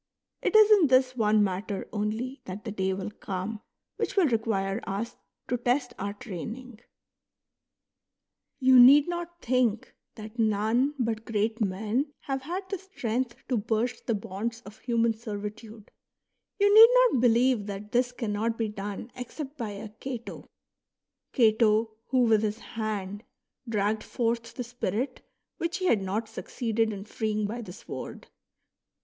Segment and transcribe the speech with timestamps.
[0.41, 3.61] It is in this one matter only that the day will come
[3.97, 5.15] which will require us
[5.47, 6.79] to test our training.
[8.59, 14.07] You need not think that none but great men have had the strength to burst
[14.07, 15.91] the bonds of human servitude;
[16.57, 20.49] you need not believe that this cannot be done except by a Cato,—
[21.31, 23.23] Cato, who with his hand
[23.69, 25.21] dragged forth the spirit
[25.57, 28.27] which he had not succeeded in freeing by the sword.